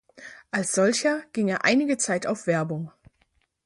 [0.49, 2.91] Als solcher ging er einige Zeit auf Werbung.